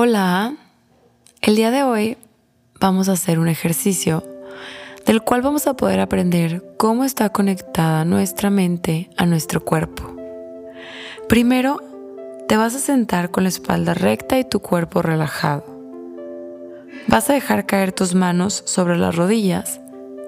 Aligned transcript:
Hola, 0.00 0.54
el 1.42 1.56
día 1.56 1.72
de 1.72 1.82
hoy 1.82 2.18
vamos 2.78 3.08
a 3.08 3.14
hacer 3.14 3.40
un 3.40 3.48
ejercicio 3.48 4.22
del 5.04 5.22
cual 5.22 5.42
vamos 5.42 5.66
a 5.66 5.74
poder 5.74 5.98
aprender 5.98 6.62
cómo 6.76 7.02
está 7.02 7.30
conectada 7.30 8.04
nuestra 8.04 8.48
mente 8.48 9.10
a 9.16 9.26
nuestro 9.26 9.64
cuerpo. 9.64 10.14
Primero, 11.28 11.80
te 12.46 12.56
vas 12.56 12.76
a 12.76 12.78
sentar 12.78 13.32
con 13.32 13.42
la 13.42 13.48
espalda 13.48 13.92
recta 13.92 14.38
y 14.38 14.44
tu 14.44 14.60
cuerpo 14.60 15.02
relajado. 15.02 15.64
Vas 17.08 17.28
a 17.28 17.32
dejar 17.32 17.66
caer 17.66 17.90
tus 17.90 18.14
manos 18.14 18.62
sobre 18.66 18.96
las 18.96 19.16
rodillas 19.16 19.80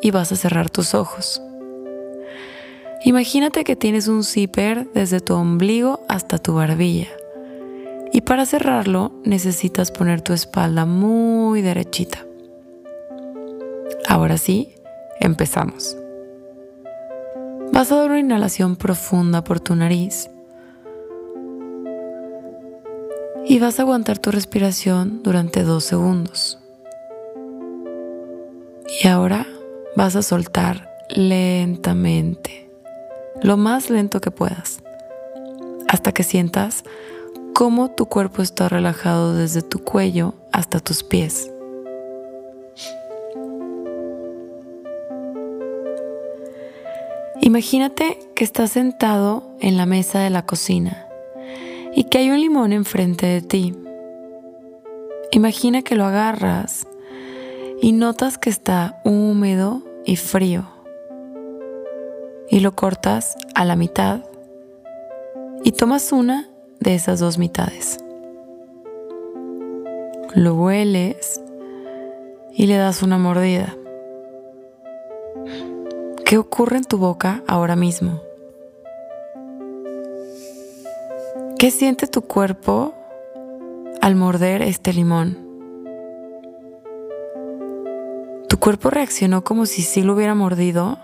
y 0.00 0.12
vas 0.12 0.30
a 0.30 0.36
cerrar 0.36 0.70
tus 0.70 0.94
ojos. 0.94 1.42
Imagínate 3.04 3.64
que 3.64 3.74
tienes 3.74 4.06
un 4.06 4.22
zipper 4.22 4.86
desde 4.94 5.18
tu 5.18 5.34
ombligo 5.34 6.04
hasta 6.08 6.38
tu 6.38 6.54
barbilla 6.54 7.08
y 8.16 8.22
para 8.22 8.46
cerrarlo 8.46 9.12
necesitas 9.24 9.90
poner 9.90 10.22
tu 10.22 10.32
espalda 10.32 10.86
muy 10.86 11.60
derechita. 11.60 12.24
Ahora 14.08 14.38
sí, 14.38 14.72
empezamos. 15.20 15.98
Vas 17.74 17.92
a 17.92 17.96
dar 17.96 18.08
una 18.08 18.18
inhalación 18.18 18.76
profunda 18.76 19.44
por 19.44 19.60
tu 19.60 19.76
nariz 19.76 20.30
y 23.44 23.58
vas 23.58 23.78
a 23.78 23.82
aguantar 23.82 24.18
tu 24.18 24.30
respiración 24.30 25.22
durante 25.22 25.62
dos 25.62 25.84
segundos. 25.84 26.58
Y 29.02 29.08
ahora 29.08 29.46
vas 29.94 30.16
a 30.16 30.22
soltar 30.22 30.88
lentamente, 31.10 32.70
lo 33.42 33.58
más 33.58 33.90
lento 33.90 34.22
que 34.22 34.30
puedas, 34.30 34.82
hasta 35.86 36.12
que 36.12 36.22
sientas 36.22 36.82
cómo 37.56 37.90
tu 37.90 38.04
cuerpo 38.04 38.42
está 38.42 38.68
relajado 38.68 39.34
desde 39.34 39.62
tu 39.62 39.78
cuello 39.78 40.34
hasta 40.52 40.78
tus 40.78 41.02
pies. 41.02 41.50
Imagínate 47.40 48.18
que 48.34 48.44
estás 48.44 48.72
sentado 48.72 49.42
en 49.60 49.78
la 49.78 49.86
mesa 49.86 50.18
de 50.18 50.28
la 50.28 50.44
cocina 50.44 51.08
y 51.94 52.04
que 52.04 52.18
hay 52.18 52.28
un 52.28 52.42
limón 52.42 52.74
enfrente 52.74 53.24
de 53.24 53.40
ti. 53.40 53.74
Imagina 55.30 55.80
que 55.80 55.96
lo 55.96 56.04
agarras 56.04 56.86
y 57.80 57.92
notas 57.92 58.36
que 58.36 58.50
está 58.50 59.00
húmedo 59.02 59.80
y 60.04 60.16
frío. 60.16 60.68
Y 62.50 62.60
lo 62.60 62.76
cortas 62.76 63.34
a 63.54 63.64
la 63.64 63.76
mitad 63.76 64.20
y 65.64 65.72
tomas 65.72 66.12
una 66.12 66.50
de 66.80 66.94
esas 66.94 67.20
dos 67.20 67.38
mitades. 67.38 67.98
Lo 70.34 70.54
hueles 70.54 71.40
y 72.52 72.66
le 72.66 72.76
das 72.76 73.02
una 73.02 73.18
mordida. 73.18 73.74
¿Qué 76.24 76.38
ocurre 76.38 76.78
en 76.78 76.84
tu 76.84 76.98
boca 76.98 77.42
ahora 77.46 77.76
mismo? 77.76 78.20
¿Qué 81.58 81.70
siente 81.70 82.06
tu 82.06 82.22
cuerpo 82.22 82.94
al 84.02 84.14
morder 84.14 84.62
este 84.62 84.92
limón? 84.92 85.38
¿Tu 88.48 88.58
cuerpo 88.58 88.90
reaccionó 88.90 89.42
como 89.42 89.66
si 89.66 89.82
sí 89.82 90.02
lo 90.02 90.14
hubiera 90.14 90.34
mordido? 90.34 90.98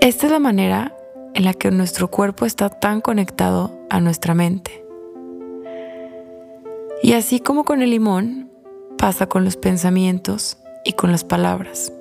Esta 0.00 0.26
es 0.26 0.32
la 0.32 0.38
manera 0.38 0.94
en 1.34 1.44
la 1.44 1.54
que 1.54 1.70
nuestro 1.70 2.10
cuerpo 2.10 2.44
está 2.46 2.68
tan 2.68 3.00
conectado 3.00 3.78
a 3.90 4.00
nuestra 4.00 4.34
mente. 4.34 4.84
Y 7.02 7.14
así 7.14 7.40
como 7.40 7.64
con 7.64 7.82
el 7.82 7.90
limón, 7.90 8.50
pasa 8.98 9.26
con 9.26 9.44
los 9.44 9.56
pensamientos 9.56 10.58
y 10.84 10.92
con 10.92 11.12
las 11.12 11.24
palabras. 11.24 11.92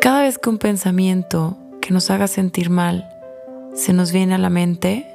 Cada 0.00 0.22
vez 0.22 0.38
que 0.38 0.50
un 0.50 0.58
pensamiento 0.58 1.56
que 1.80 1.92
nos 1.92 2.10
haga 2.10 2.26
sentir 2.26 2.70
mal 2.70 3.08
se 3.74 3.92
nos 3.92 4.12
viene 4.12 4.34
a 4.34 4.38
la 4.38 4.50
mente, 4.50 5.06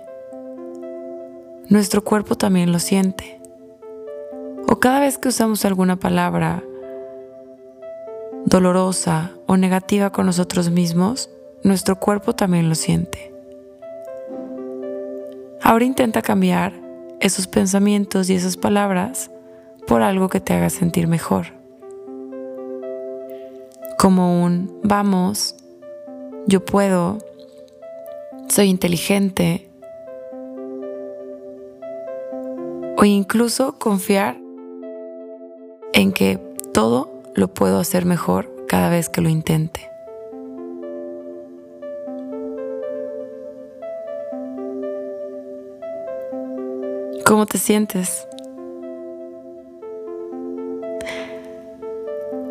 nuestro 1.70 2.04
cuerpo 2.04 2.36
también 2.36 2.72
lo 2.72 2.80
siente. 2.80 3.40
O 4.68 4.80
cada 4.80 5.00
vez 5.00 5.18
que 5.18 5.30
usamos 5.30 5.64
alguna 5.66 5.96
palabra 5.96 6.64
dolorosa 8.46 9.32
o 9.48 9.58
negativa 9.58 10.12
con 10.12 10.26
nosotros 10.26 10.70
mismos, 10.70 11.30
nuestro 11.64 12.00
cuerpo 12.00 12.34
también 12.34 12.70
lo 12.70 12.76
siente. 12.76 13.34
Ahora 15.62 15.86
intenta 15.86 16.22
cambiar 16.22 16.74
esos 17.20 17.48
pensamientos 17.48 18.30
y 18.30 18.36
esas 18.36 18.58
palabras 18.58 19.32
por 19.88 20.02
algo 20.02 20.30
que 20.30 20.42
te 20.42 20.54
haga 20.54 20.70
sentir 20.70 21.08
mejor. 21.08 21.48
Como 23.98 24.44
un 24.44 24.80
vamos, 24.84 25.56
yo 26.48 26.66
puedo, 26.66 27.20
soy 28.50 28.70
inteligente. 28.70 29.70
O 32.98 33.06
incluso 33.06 33.80
confiar 33.80 34.38
en 35.94 36.12
que 36.12 36.38
todo 36.74 37.13
lo 37.36 37.54
puedo 37.54 37.80
hacer 37.80 38.06
mejor 38.06 38.50
cada 38.68 38.90
vez 38.90 39.10
que 39.10 39.22
lo 39.22 39.30
intente. 39.30 39.90
¿Cómo 47.26 47.46
te 47.46 47.58
sientes? 47.58 48.28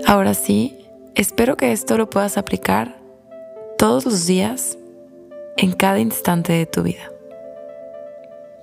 Ahora 0.07 0.35
sí, 0.35 0.87
espero 1.15 1.57
que 1.57 1.73
esto 1.73 1.97
lo 1.97 2.11
puedas 2.11 2.37
aplicar 2.37 3.01
todos 3.79 4.05
los 4.05 4.27
días, 4.27 4.79
en 5.57 5.73
cada 5.73 5.99
instante 5.99 6.53
de 6.53 6.67
tu 6.67 6.83
vida. 6.83 7.11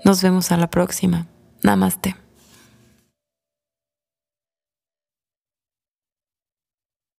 Nos 0.04 0.24
vemos 0.24 0.52
a 0.52 0.58
la 0.58 0.70
próxima. 0.70 1.28
Namaste. 1.62 2.16